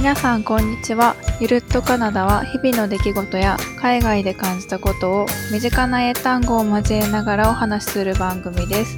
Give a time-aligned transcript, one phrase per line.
[0.00, 1.14] 皆さんこんにちは。
[1.40, 8.96] ゆるっとカナダは日々の出来事や海外で感じたことを身近な英単語を交えながらお話しする番組です。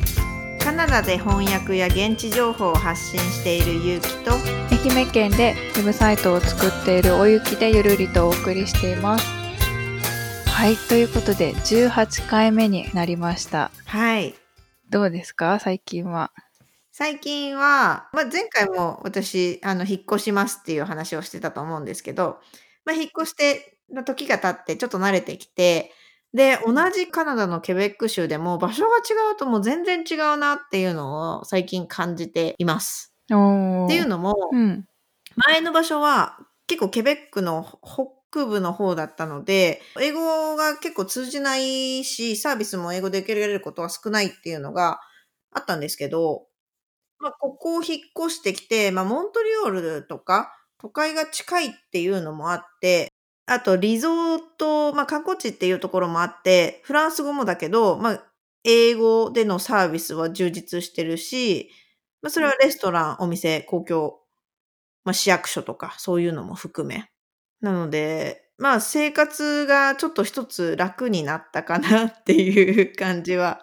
[0.60, 4.30] カナダで翻訳や現地情報を発信しているゆうきと
[4.70, 9.26] 愛媛県でウェブサイトを作っているおゆきでゆるりとお送りしています。
[10.48, 13.72] はい、ということで18回目になりました。
[13.86, 14.36] はい
[14.88, 15.58] どうですか？
[15.58, 16.30] 最近は。
[16.92, 22.38] 最近は、まあ、前回も私あの引っ越しますっていう話をしてたと思うんですけど、
[22.84, 25.92] まあ、引っ越しての時が経ってちょっと慣れてきて
[26.34, 33.14] で同じカナダのケベック州でも場所が違うともう全然違うなっていうのを最近感じています。
[33.86, 34.86] っていうのも、うん。
[35.46, 45.00] 前の場所は結構ケベックの北部の方だったので、英語が結構通じないし、サービスも英語で受けられることは少ないっていうのが
[45.50, 46.46] あったんですけど、
[47.22, 49.70] ま、ここを引っ越してきて、ま、モントリオー
[50.00, 53.12] ルとか都会が近いっていうのもあって、
[53.46, 58.18] あとリゾート、ま、観光地っていうところもあって、フランス語もだけど、ま、
[58.64, 61.70] 英語でのサービスは充実してるし、
[62.22, 64.18] ま、それはレストラン、お店、公共
[65.04, 67.06] ま、市役所とかそういうのも含め。
[67.62, 73.62] なので、まあ生活がちょっと一つ楽になったかなっていう感じは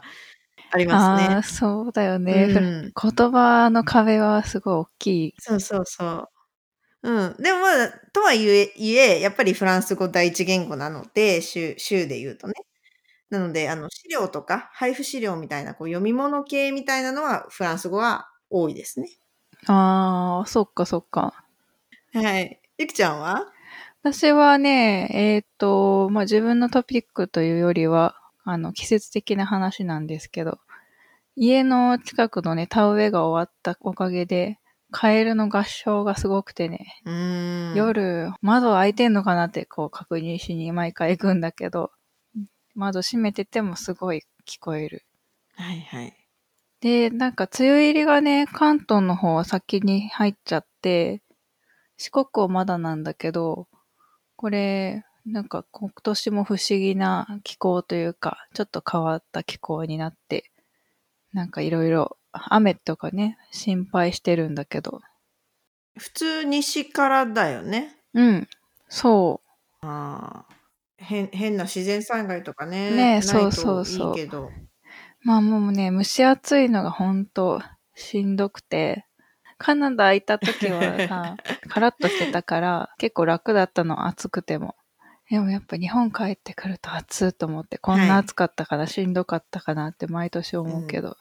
[0.71, 1.43] ありますねああ、。
[1.43, 2.45] そうだよね。
[2.45, 5.33] うん言葉の壁はすごい大きい。
[5.39, 6.29] そうそうそ
[7.03, 7.09] う。
[7.09, 7.35] うん。
[7.43, 12.53] でもまあ、とはいえ、いえやっぱりフランス語第一言語なので、州、州で言うとね。
[13.31, 19.09] なので、あの、資料とか、配布資料みたいな、こう、読み物系みたいなのは、フランス語は多いですね。
[19.67, 21.45] ああ、そっかそっか。
[22.13, 22.61] はい。
[22.77, 23.47] ゆきちゃんは？
[24.03, 28.15] 私はね、えっ、と、まあ、自分のトピックというよりは、
[28.49, 30.59] あの、季節的な話なんですけど、
[31.35, 34.59] 家の近くのね、田植えが終わったおかげで、
[34.91, 37.03] カエルの合唱がすごくてね。
[37.75, 41.91] 夜、窓開いてんのかなってこう確認しに毎回行くんだけど、
[42.73, 45.05] 窓閉めててもすごい聞こえる。
[45.55, 46.13] はいはい。
[46.81, 51.21] で、なんか梅雨入りがね、関東の方は先に入っちゃって、
[51.97, 53.67] 四国はまだなんだけど、
[54.35, 60.51] これ、なんか今年も不思議な気候というか、ちょっと変わった気候になって、
[61.33, 65.01] なんかいろいろ雨とかね、心配してるんだけど。
[65.97, 67.95] 普通西からだよね。
[68.13, 68.47] うん、
[68.87, 69.41] そ
[69.81, 70.55] ああ。
[70.97, 72.91] 変、変な自然災害とかね。
[72.91, 74.45] ねえないそうそうそうといいけど。
[74.45, 74.51] う。
[75.21, 77.61] まあもうね、蒸し暑いのがほんと
[77.93, 79.05] しんどくて、
[79.57, 81.37] カナダ行った時はさ、
[81.69, 84.75] カラッとしてたから結構楽だったの、暑くても。
[85.29, 91.17] でもやっぱ日本帰ってくると暑いと思って、こんな暑かったかな、しんどかったかなって毎年思うけど。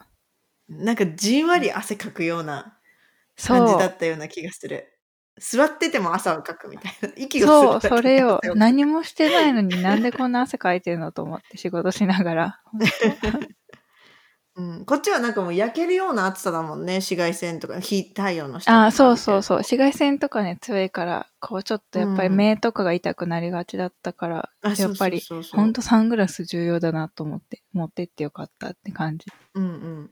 [0.68, 2.78] なんかじんわり汗かくような
[3.46, 3.96] 感じだっ。
[3.96, 4.86] たような気がする。
[5.38, 7.08] 座ってても朝はかくみたいな。
[7.16, 8.40] 息がするそう、それを。
[8.54, 12.60] 何もしてないのになんでこんな汗かいてるのと思って仕事しながら。
[14.58, 16.94] うん、こっちはなんかもう焼けるような暑さだもんね。
[16.94, 19.42] 紫外線とか、日太陽の下ああ、そうそうう。
[19.42, 19.58] そう。
[19.58, 29.26] 紫外線とかね、強いから、こうちょっとやっぱりうん目とかが痛くなりがちだったから、あやっぱり、ほんとサングラス重要だなと思って、持ってってよかったって感じ。
[29.54, 30.10] うんうん。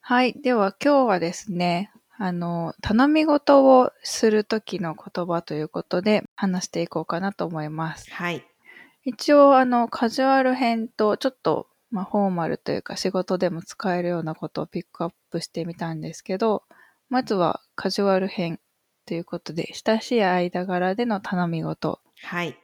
[0.00, 0.40] はい。
[0.40, 8.08] では今日はですね、あの、頼み事をするときの言葉ということで話していこうかなと思います。
[8.12, 8.44] はい。
[9.04, 16.64] 一応、あの、カジュアル編と、ちょっと、まあ、フォーマルというか仕事でも使えるようなことをピックアップしてみたんですけど、
[17.08, 18.58] まずはカジュアル編
[19.06, 22.00] ということで、親しい間柄での頼み事。
[22.20, 22.58] はい。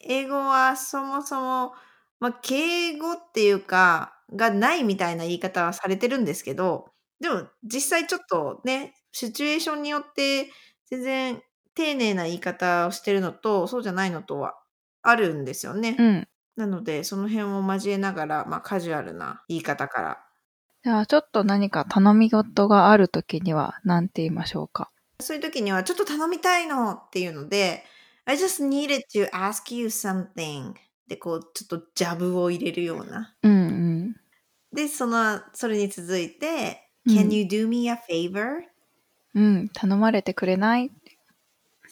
[0.00, 1.72] 英語はそもそも、
[2.20, 10.50] まあ、敬語っていうか、がないみたいな言い方はされてるんですけど、でも実際ちょっとね、シチュエーションによって
[10.90, 11.42] 全然
[11.74, 14.52] 丁寧な言い方をしてるのと、そうじゃないのとは
[15.00, 15.96] あるんですよね。
[15.98, 16.28] うん。
[16.56, 20.18] なので、その辺を交えながら、まあ、カジュアルな言い方から。
[20.82, 24.90] じゃあ、ちょっと何か頼み事があるときには、何て言いましょうか？
[25.20, 27.84] そういう時には、ちょっと頼みたいのっていうので、
[28.24, 30.74] I just needed to ask you something
[31.08, 33.34] で、こう、ちょっとジャブを入れるような。
[33.42, 33.54] うんう
[34.10, 34.16] ん。
[34.72, 38.62] で、その、それに続いて、うん Can you do me a favor?
[39.34, 39.68] うん。
[39.68, 40.90] 頼まれてくれない？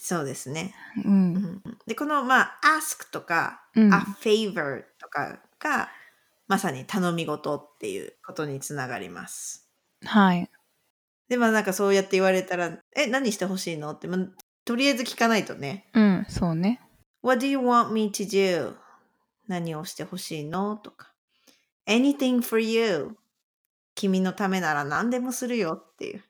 [0.06, 0.74] そうですね。
[1.02, 1.08] う。
[1.08, 5.88] うんんで、この、まあ、ask とか、うん a favor とかが、
[6.46, 9.66] まさに頼み事っていうことにつながります。
[10.04, 10.50] はい。
[11.30, 13.92] で、まあなんかそうやって言われたら、え、何してほしいの？
[13.92, 14.20] って、まあ、
[14.66, 15.88] とりあえず聞かないとね。
[15.94, 16.82] うん、そうね。
[17.22, 18.74] What do you want me to do?
[19.48, 20.76] 何をしてほしいの？
[20.76, 21.14] とか。
[21.86, 23.16] Anything for you?
[23.94, 26.22] 君のためなら何でもするよっていう。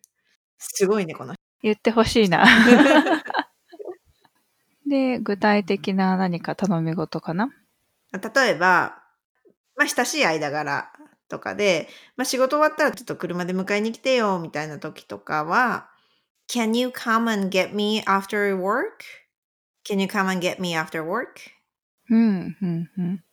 [0.58, 1.42] すごいね、この人。
[1.64, 2.44] 言ってほしいな。
[4.86, 7.50] で、具体的な何か頼み事かな？
[8.12, 9.02] 例えば、
[9.76, 10.92] まあ、親しい間柄
[11.28, 15.88] とかで、まあ、仕事終わったらちょっと車で迎えに来てよみたいな時とかは、
[16.48, 21.26] Can you come and get me after work?Can you come and get me after work?
[22.10, 23.24] うん、うん、うん。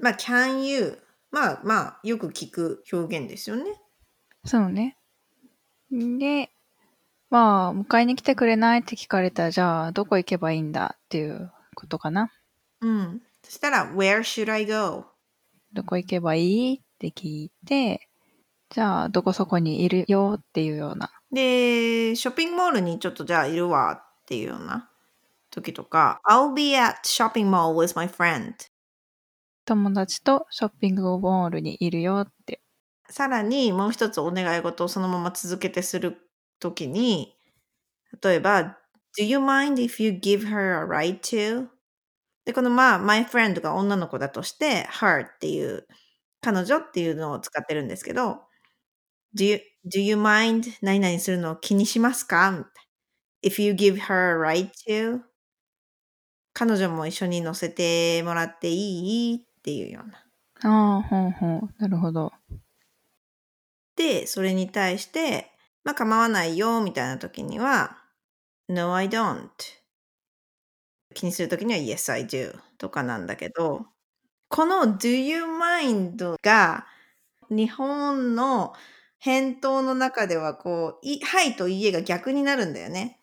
[0.00, 0.98] まあ、can you?
[1.30, 3.64] まあまあ、よく聞く表現ですよね。
[4.44, 4.98] そうね。
[5.90, 6.50] で、
[7.30, 12.30] まあ、迎えに来てくれないって聞かれたら、じゃあ、どこ行けばいいんだっていうことかな。
[12.80, 13.22] うん。
[13.42, 15.06] そしたら、Where should I go?
[15.72, 18.08] どこ行けばいいって聞いて、
[18.70, 21.10] じゃあ、どこそこにいるよっていうような。
[21.32, 24.88] で、ショッピングモールにちょっとじゃあいるわっていうような
[25.50, 28.54] 時とか、I'll be at shopping mall with my friend.
[29.64, 32.60] 友達とショッピングモールにいるよって。
[33.08, 36.25] さらにもう一つお願い事をそのまま続けてする
[36.60, 37.36] ときに、
[38.22, 38.78] 例えば、
[39.18, 41.68] Do you mind if you give her a ride too?
[42.46, 45.86] で、このまあ、my friend が女の子だとして、her っていう、
[46.42, 48.42] 彼女っていうのを使ってるんですけど、
[49.36, 52.70] Do you, do you mind 何々するのを気にしますか
[53.44, 55.22] ？If you give her a ride too?
[56.54, 59.36] 彼女も一緒に乗せてもらっていい？
[59.36, 60.24] っていうような。
[60.62, 61.70] ああ、ほうほう。
[61.78, 62.32] なるほど。
[63.96, 65.50] で、それに対して、
[65.86, 67.96] まあ構わないよみたいな時には、
[68.68, 69.48] No, I don't.
[71.14, 73.86] 気にする時には Yes, I do とかなんだけど、
[74.48, 76.86] この Do you mind が
[77.50, 78.72] 日本の
[79.20, 83.20] 返答の中ではこう、いはいといいえが逆になるんだよね。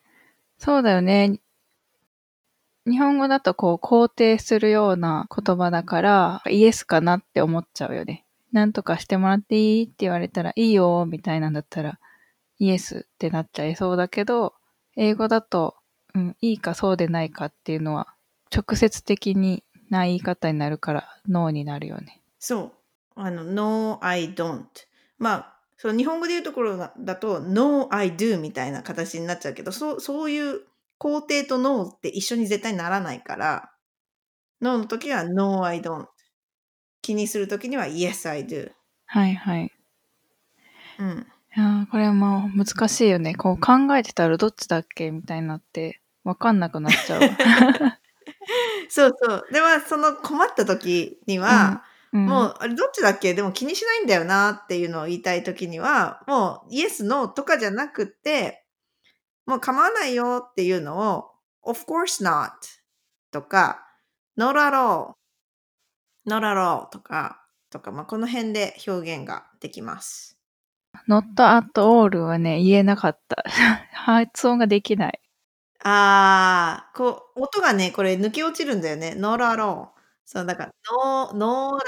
[0.58, 1.42] そうだよね。
[2.86, 8.26] 日本語だとこう肯定するような言葉だから、イエスかなって思っちゃうよね。
[8.54, 12.00] なんとかしてもらっていいって言われたら、いいよみたいなんだったら、
[12.60, 14.54] イエスってなっちゃいそうだけど、
[14.96, 15.76] 英語だと、
[16.14, 18.08] うん、いいかそうでないかっていうのは、
[18.56, 22.22] 直接的にな言い方になるから、ノーになるよね。
[22.40, 22.72] そう。
[23.16, 24.66] あの、No, I don't.
[25.18, 30.62] まあ、そう日本語で言うところだだと No, I do みたいな形になっちゃうけど、そうそういう
[31.00, 33.72] 肯定と No って一緒に絶対ならないから、
[34.62, 36.08] No の時は No, I don't。
[37.02, 38.72] 気にする時には Yes, I do。
[39.06, 39.72] はいはい。
[41.00, 41.28] うん。
[41.56, 43.36] いやーこれも難しいよね。
[43.36, 47.30] こう考えてたらどっちだっけみたいになって、わかんなくなっちゃうわ。
[48.90, 49.46] そうそう。
[49.52, 53.34] では、その困った時には、うん、もう、あれどっちだっけ？
[53.34, 58.66] でも気にしないんだよなっていうのを言いたい時には、もう、イエス、ノーとかじゃなくって、
[59.46, 61.32] もう構わないよっていうのを、
[61.64, 62.52] of course not
[63.32, 63.86] とか、
[64.38, 65.14] not at all,
[66.28, 70.38] not at all とか、とか、まあ、この辺で表現ができます。
[71.08, 73.44] Not at all はね、言えなかった。
[73.94, 75.20] 発音ができない。
[75.84, 79.16] あー、こう、音がね、これ抜け落ちるんだよね。
[79.18, 79.88] not at all。
[80.26, 81.80] そう、だから、ノー、ノーラ、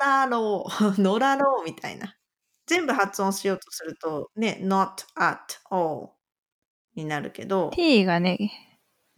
[0.00, 2.16] ノーラロー、ノーラローみたいな。
[2.66, 5.38] 全部発音しようとすると、ね、not at
[5.70, 6.10] all
[6.94, 8.38] になるけど、t がね、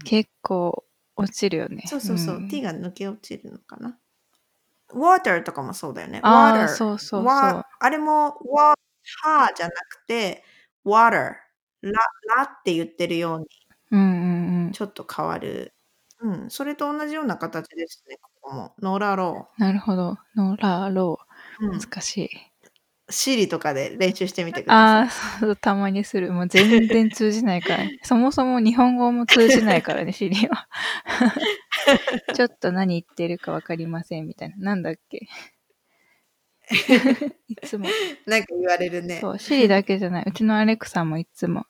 [0.04, 0.84] 結構
[1.16, 1.84] 落ちるよね。
[1.86, 3.98] そうそうそう、ん t が抜け落ちるのかな。
[4.90, 6.20] water とかもそうだよね。
[6.24, 6.68] water。
[6.68, 8.74] そうそうそうわあれも、わ、
[9.24, 10.44] はじゃなくて、
[10.84, 11.34] water。
[11.82, 11.92] ら、
[12.36, 13.46] らって言ってるように、
[13.90, 14.72] うんうんうん。
[14.72, 15.74] ちょっと変わる。
[16.20, 18.74] うん、それと同じような形ですね、ここも。
[18.80, 20.18] ノーラロなるほど。
[20.36, 21.80] のらろー。
[21.80, 22.30] 難しい。
[23.10, 24.82] シリとかで練習してみてください。
[24.82, 26.32] ああ、そう、たまにする。
[26.32, 27.98] もう全然通じないから、ね。
[28.04, 30.68] そもそも日本語も通じないからね、シリは。
[32.34, 34.56] ちょっと何言ってるかわかりませんみたいな。
[34.58, 35.26] なんだっけ？
[37.48, 37.88] いつも。
[38.26, 39.20] なんか言われるね。
[39.20, 40.24] そう、シリだけじゃない。
[40.26, 41.66] うちのアレクさんもいつも、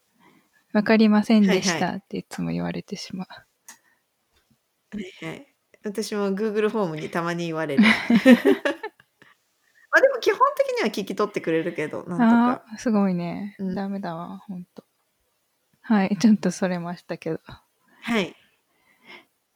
[0.72, 3.28] わかりませんでしたっていつも言われてしまう。
[3.28, 5.46] はいはい。
[5.84, 7.82] 私も Google フォームにたまに言われる。
[9.92, 12.64] まあでも基本的には聞き取ってくれるけど、なんとあか。
[12.72, 13.56] あ、すごいね。
[13.58, 14.84] うんダメだわ、ほんと。
[15.82, 17.40] はい、ちょっとそれましたけど。
[18.02, 18.34] はい。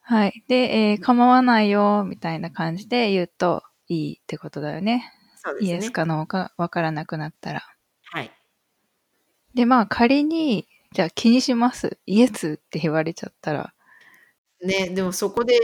[0.01, 0.43] はい。
[0.47, 5.11] で、えー構わないよ、みたいな感じで言うといいってことだよね。
[5.47, 5.71] そうですね。
[5.71, 7.63] イエスかノーかわからなくなったら。
[8.03, 8.31] はい。
[9.53, 11.97] で、まあ仮に、じゃあ気にします。
[12.05, 13.73] イエスって言われちゃったら。
[14.61, 15.57] ね、でもそこで、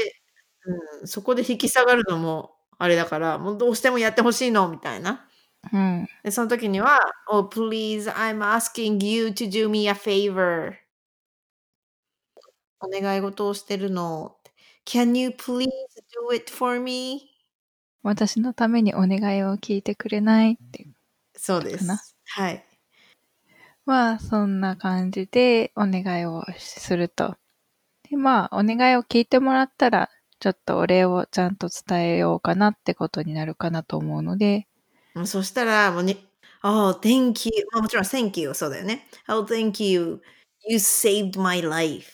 [1.02, 5.28] うん、そこで引き下がるのもあれだから、もうどうしてもやってほしいのみたいな。
[5.72, 6.08] うん。
[6.24, 7.00] で、その時には、
[7.30, 10.76] Oh, please, I'm asking you to do me a favor.
[12.80, 14.38] お願い事をしてるの。
[14.86, 15.70] Can you please
[16.30, 17.33] do it for me?
[18.04, 20.88] 私のためにお願いを聞いてくれないって。
[21.36, 22.16] そうでかなす。
[22.26, 22.66] はい。
[23.86, 27.36] まあ、そんな感じでお願いをすると。
[28.10, 34.68] で、まあ、お願いを聞いてもらったら、ちょっとお礼をちゃんと伝えようかなってことになるかなと思うので、
[35.16, 36.18] もうそしたら、もうね、
[36.66, 37.66] Oh, thank you.
[37.72, 39.06] まあもちろん thank you そうだよね。
[39.28, 40.22] Oh, thank you.
[40.66, 42.10] You saved my life.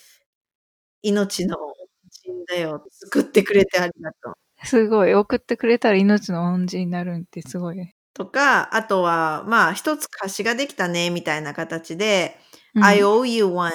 [1.04, 1.74] 命の恩
[2.10, 2.84] 人だよ。
[2.92, 4.34] 救ってくれてありがとう。
[4.66, 7.96] すごい、送ってくれたら命の恩人になるんってすごいね。
[8.14, 12.38] とか、あとは、まあ、一つ貸しができたね、みたいな形で、
[12.76, 13.72] うん I owe you one.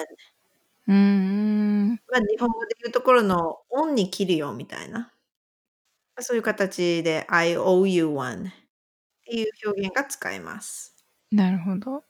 [0.87, 1.89] うーん。
[1.91, 5.11] まあ、日本語で言うところの、恩に切るよ、みたいな。
[6.21, 8.51] そういう形で、I owe you one っ
[9.25, 10.95] ていう表現が使えます。
[11.33, 12.05] なるほど。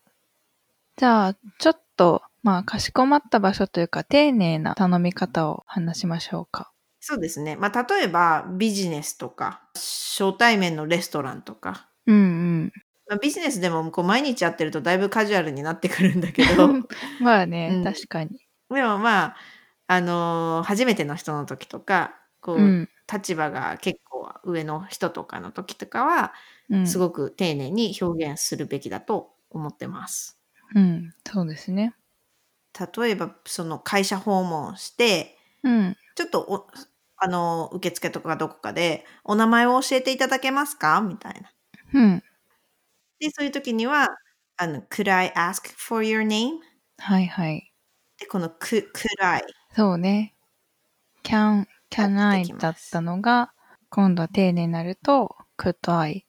[0.96, 6.73] じゃあ、ちょっと、まあ、かしこまった場所というか、丁寧な頼み方を話しましょうか。
[7.06, 7.54] そうですね。
[7.56, 12.18] まあ、例えば、ビジネスとか、初対面のレストランとか、うんう
[12.64, 12.72] ん。
[13.06, 16.68] まあ、ビジネスでもこう毎日会ってるとだいぶカジュアルになってくるんだけど、
[17.20, 18.30] まあね、うん確かに。
[18.70, 19.36] でもまあ、
[19.86, 22.88] あのー初めての人の時とか、こう、うん。
[23.12, 26.32] 立場が結構上の人とかの時とかは、
[26.70, 26.86] うん。
[26.86, 30.38] すごく丁寧に表現するべきだと思ってます。
[30.74, 31.12] うん。
[31.26, 31.94] そうですね。
[32.96, 35.96] 例えば、その会社訪問して、うん。
[36.14, 36.66] ちょっとお、
[37.24, 41.00] あのー受付とかどこかで、お名前を教えていただけますか？
[41.00, 41.50] みたいな。
[41.94, 42.22] うん。
[43.20, 44.10] で、そういう時には、
[44.56, 46.58] あの、could I ask for your name?
[46.98, 47.72] はいはい。
[48.18, 49.42] で、この could, could I
[49.74, 50.34] そうね。
[51.24, 53.52] can, can が I だったのが、
[53.90, 56.26] 今度は丁寧になると、could I。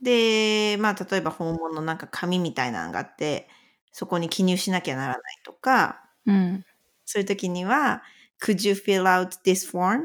[0.00, 3.48] で、まあ、例えば訪問のなんか紙みたいなのがあって、
[3.92, 6.64] そこに記入しなきゃならないとか、うん。
[7.04, 8.02] そういう時には、
[8.40, 10.04] could you fill out this form?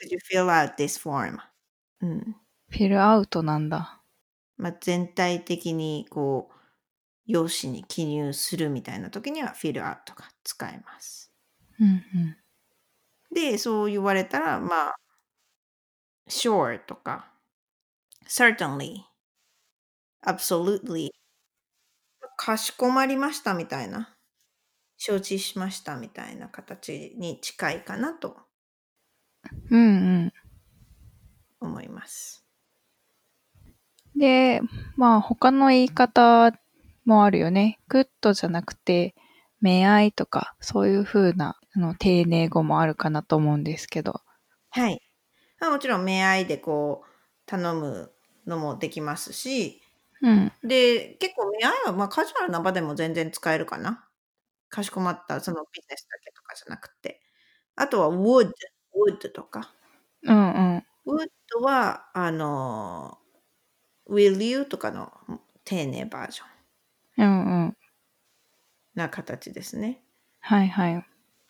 [0.00, 1.38] Could you fill out this form?
[2.02, 2.36] うん。
[2.70, 4.02] フィルアウトなんだ。
[4.56, 6.54] まあ、全体的にこう、
[7.26, 9.82] 用紙に記入するみたいな時には fill out
[10.16, 11.32] が使えます。
[11.80, 12.36] うんうん。
[13.34, 14.96] で、そう言われたら、まあ、
[16.28, 17.30] sure とか、
[18.26, 19.04] certainly,
[20.22, 21.10] absolutely,
[22.36, 24.16] かしこまりましたみたいな、
[24.98, 28.38] 承知しましたみたいな形に近いかなと
[29.70, 29.82] うんう
[30.26, 30.32] ん。
[31.60, 32.44] 思います。
[34.16, 34.60] で、
[34.96, 36.52] まあ他の言い方
[37.04, 37.78] もあるよね。
[37.88, 39.14] could じゃなくて、
[39.62, 44.20] may I とか、そういう風なあの丁寧語もあるかなと思うんですけど。
[44.70, 45.00] はい。
[45.58, 47.10] まあ、もちろん、may I でこう、
[47.46, 48.12] 頼む
[48.46, 49.82] のもできますし、
[50.22, 50.52] うん。
[50.62, 54.06] で、結構 may I はまあカジュアルな場でも全然使えるかな。
[54.68, 57.20] かしこまった、そのビジネスだけとかじゃなくて。
[57.76, 58.52] あとは would,
[58.94, 59.72] would とか。
[60.22, 60.84] うんうん。
[61.06, 61.30] would
[61.62, 63.18] は、あの、
[64.08, 65.12] will you とかの
[65.64, 66.48] 丁寧バージョン
[67.18, 67.76] うんうん。
[68.94, 70.02] な形ですね。
[70.40, 71.06] はいはい。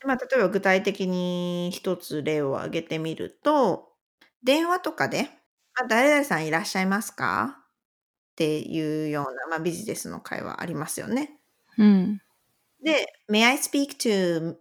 [0.06, 3.92] まあ、例えば具体的に一つ例を挙げてみると、
[4.42, 5.28] 電話とかで、
[5.74, 7.58] あ誰々さんいらっしゃいますか？
[8.32, 11.40] っていうような、まあ、ビジネスの会話ありますよね。
[11.78, 12.20] うん。
[12.82, 14.56] で、May I speak to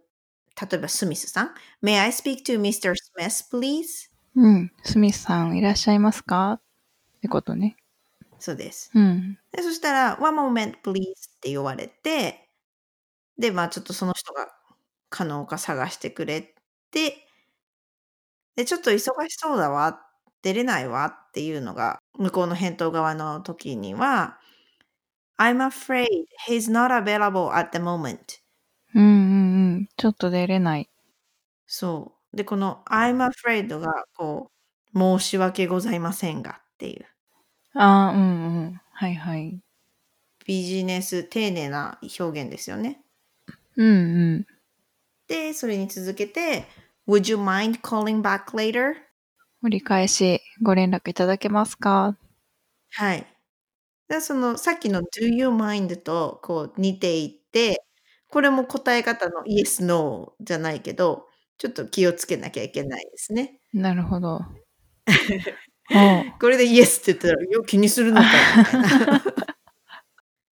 [0.60, 2.94] 例えばスミスさん May I speak to Mr.
[2.94, 4.10] Smith, please?
[4.36, 4.72] うん。
[4.84, 6.52] スミスさんいらっしゃいますか？
[6.52, 6.60] っ
[7.22, 7.76] てことね。
[8.38, 8.90] そうです。
[8.94, 9.38] うん。
[9.52, 11.04] で、そしたら、One moment, please っ
[11.40, 12.48] て言われて、
[13.38, 14.48] で、まあちょっとその人が
[15.08, 16.42] 可能か探してくれ
[16.90, 17.26] て、
[18.56, 18.96] で、ちょっと忙
[19.28, 20.00] しそうだわ、
[20.42, 24.38] 出れないわっていうのが、向こうの返答側の時には、
[25.38, 26.06] I'm afraid
[26.48, 28.18] he's not available at the moment.
[28.94, 29.14] うんうんう
[29.82, 29.88] ん。
[29.96, 30.88] ちょっと出れない。
[31.66, 32.36] そう。
[32.36, 34.50] で、この I'm afraid が、こ
[34.94, 37.06] う、申し訳ございませんがっていう、
[37.74, 38.80] ああ、うんうん。
[38.92, 39.60] はいはい。
[40.46, 43.02] ビジネス、丁寧な表現ですよね。
[43.76, 44.46] うんうん。
[45.28, 46.66] で、それに続けて、
[47.08, 48.94] Would you mind calling back later?
[49.62, 52.16] 折り返しご連絡いただけますか？
[52.92, 53.26] はい。
[54.08, 57.84] でそのさっきの Do you mind とこう似ていて、
[58.30, 61.26] これも答え方の Yes, No じゃないけど、
[61.58, 63.60] ちょっと気をつけなきゃいけないですね。
[63.72, 64.40] なるほど。
[66.40, 69.22] これで Yes って言ったら、よ気にするのかよみたいな。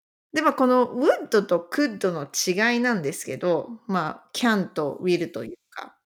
[0.32, 5.96] で、まあ、この would と could の違いなんですけど、まあ、can と will というか、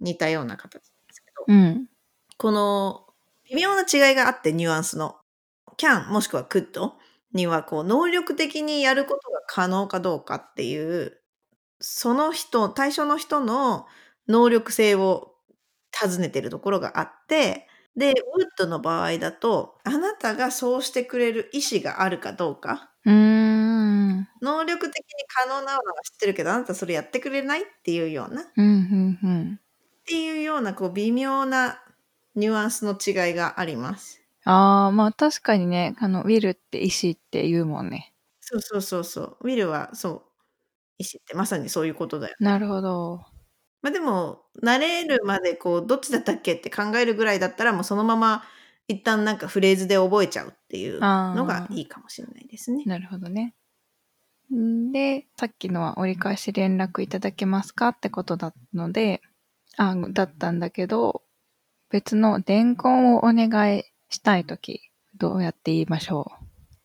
[0.00, 1.86] 似たような形ですけど、うん。
[2.38, 3.06] この
[3.48, 5.16] 微妙な違いがあって、ニュアンスの。
[5.78, 6.70] can もしくは could
[7.32, 11.20] には、こう、能力的にやることが可能かどうかっていう、
[11.80, 13.86] その人、対象の人の
[14.28, 15.34] 能力性を
[15.92, 18.14] 尋ねてるところがあって、で、
[18.58, 22.92] would の場合だと、あなたがそうしてくれる意思があるかどうか。
[23.06, 23.16] うーん。
[24.18, 24.28] うん。
[24.42, 29.60] 能力的に可能なのは知ってるけど、あなたそれやってくれないっていうような、っうん、うん、うん。
[30.06, 31.82] ていうような、こう、微妙な
[32.36, 34.25] ニュアンスの違いがあります。
[34.48, 38.12] ああ、まあ確かにね、あの、ウィルって意思って言うもんね。
[38.40, 39.36] そうそうそうそう。
[39.40, 40.22] ウィルは、そう。
[40.98, 42.36] 意思ってまさにそういうことだよ。
[42.40, 43.20] なるほど。
[43.82, 48.44] まあでも、慣れるまで、こう、どっちだったっけって考えるぐらいだったら、もうそのまま、
[48.88, 52.84] 一旦なんかフレーズで覚えちゃうっていうのがいいかもしれないですね。
[52.86, 53.54] なるほどね。
[54.54, 59.20] んで、さっきのは折り返し連絡いただけますかってことだったので、
[59.76, 61.22] あ、だったんだけど、
[61.90, 63.84] 別の伝言をお願い
[64.16, 64.80] したいとき、
[65.14, 66.32] どうやって言いましょ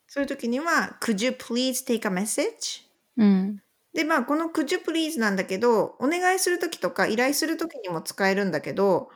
[0.07, 2.83] そういう時には、Could you please take a message?
[3.17, 3.23] う。
[3.23, 3.61] うん。
[3.93, 9.09] で、まあ、この Could you please なんだけど、お願いする時とか依頼する時にも使えるんだけど、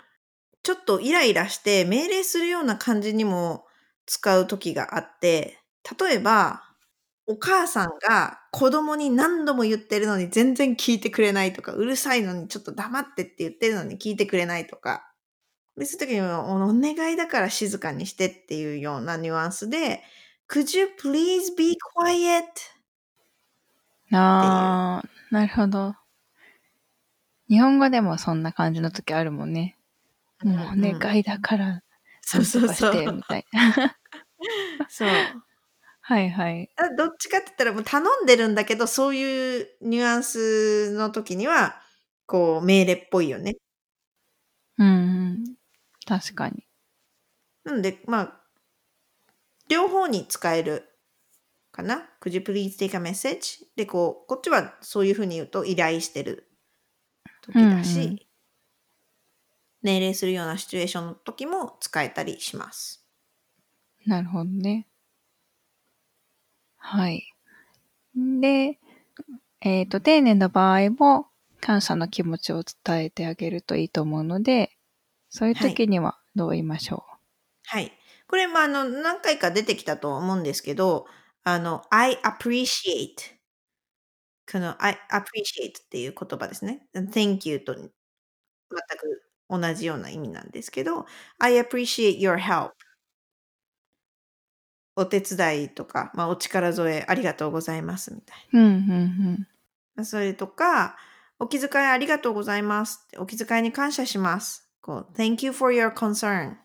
[0.63, 3.65] ちょっとイライラして命令するような感じにも
[4.05, 5.59] 使う時があって、
[5.99, 6.63] 例えば、
[7.27, 15.11] お母さんが子供に何度も言ってるのに全然聞いてくれないとか、うるさいのにちょっと黙ってって言ってるのに聞いてくれないとか、
[15.77, 20.03] でそういう時にはお願いだから静かにしてっていうようなニュアンスで、
[20.49, 22.43] Could you please be quiet?
[24.11, 25.95] あー、なるほど。
[27.49, 29.75] 日本語でもそんな感じの時あるもんね。
[30.43, 31.83] もうお願いだから、
[32.21, 33.97] そうそうそうなんとかして、みたいな。
[34.89, 35.09] そう。
[36.01, 36.69] はいはい。
[36.77, 41.81] あどっちかって言ったらもう頼んでるんだけど、そういうニュアンスの時には、
[42.27, 43.55] こう、命令っぽいよね。
[44.77, 44.89] うん、う
[45.33, 45.55] ん。
[46.05, 46.65] 確かに。
[47.63, 48.41] なので、まあ、
[49.67, 50.87] 両方に使える
[51.71, 53.65] かな？Could you please take a message?
[53.75, 56.47] で、こう、こっちはそういうふうに言うと依頼してる
[57.41, 58.19] 時だし、うんうん
[59.85, 63.05] 命令するようなシチュエーションの時も使えたりします。
[64.07, 64.87] なるほどね。
[66.77, 67.31] はい。
[68.15, 68.79] で、
[69.61, 71.27] えっ、と、丁寧な場合も
[71.61, 74.74] 感謝の気持ちを伝えてあげるといいと思うので、
[75.35, 77.03] そういう時にはどう言いましょ
[77.65, 77.91] はい。
[78.27, 81.07] これ、まあ、あの、何回か出てきたと思うんですけど、
[81.43, 83.35] あの、I appreciate。
[84.49, 86.87] この I appreciate っていう言葉ですね。
[86.95, 87.91] Thank you と全
[88.97, 91.05] く同じような意味なんですけど、
[91.39, 92.71] I appreciate your help。
[94.95, 99.47] お手伝いとか、まあ、お力添えありがとうございますみたいううん、うん、
[99.97, 100.05] な。
[100.05, 100.95] それとか、
[101.39, 103.05] お気遣いありがとうございます。
[103.17, 104.64] お気遣いに感謝します。
[104.85, 106.57] こう、Thank you for your concern。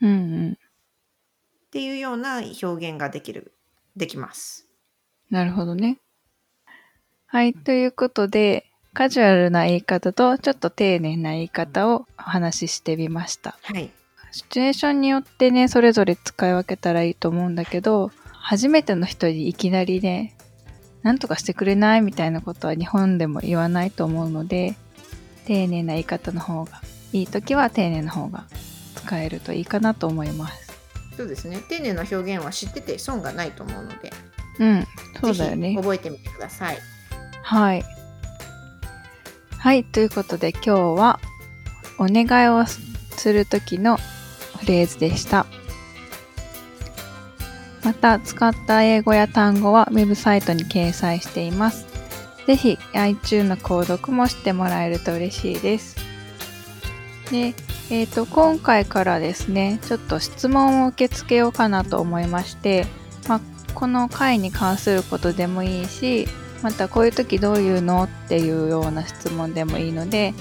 [0.00, 0.08] うん。
[0.08, 0.52] うん、うん。
[0.52, 0.56] っ
[1.70, 3.52] ていうような表現ができる、
[3.94, 4.66] できます。
[5.28, 5.98] なるほどね。
[7.26, 7.52] はい。
[7.52, 13.58] ということで、カジュアルな言い方とちょっと丁寧な言い方をお話ししてみました。
[13.60, 13.90] はい。
[14.32, 20.38] シチュエーションによってね、それぞれ使い分けたらいいと思うんだけど、初めての人にいきなりね、
[21.02, 24.74] なんとかしてくれないみたいなことは日本でも言わないと思うので、
[25.44, 26.80] 丁寧な言い方の方が、
[27.12, 28.44] いい時は丁寧な方が
[28.96, 30.72] 使えるといいかなと思います。
[31.16, 31.60] そうですね。
[31.68, 34.12] 丁寧な表現は知ってて損がないと思うので、
[34.58, 34.86] うん、
[35.20, 35.74] そうだよね。
[35.76, 36.78] 覚えてみてください。
[37.42, 37.84] はい。
[39.58, 41.18] はい、ということで今日は
[41.98, 43.96] お願いをする時の
[44.60, 45.46] フレーズでした。
[47.82, 51.86] また使った英語や単語はウェブサイトに掲載しています。
[52.46, 56.05] ぜひ iTunes の購読もしてもらえると嬉しいです。
[57.30, 57.54] で、
[57.90, 62.86] えっ、と、今回からですね、ちょっと質問を受け付けようかなと思いまして、
[63.28, 63.40] まあ、
[63.74, 66.26] この回に関することでもいいし、
[66.62, 70.34] またこういう時どういうのっていうような質問でもいいので、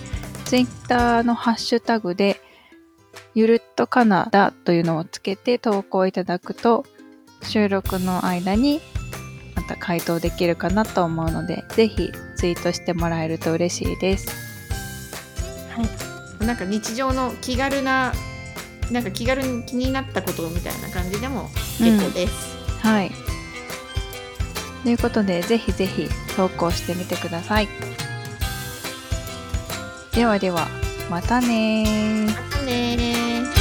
[0.46, 2.42] Twitter のハッシュタグで、
[3.34, 6.86] ゆるっとカナダというのをつけて投稿いただくと、
[7.42, 8.82] 収録の間に
[9.56, 14.45] また回答できるかなと思うので、ぜひツイートしてもらえると嬉しいです。
[16.46, 16.48] はい。
[16.48, 18.14] なんか日常の気軽な、
[18.92, 22.34] なんか気軽に気になったことみたいな感じでも結構です。
[22.82, 23.12] はい。
[24.84, 27.68] ということで、ぜひぜひ投稿してみてください。
[30.14, 30.68] ではでは、
[31.10, 32.26] またねー。
[32.28, 33.55] またねー。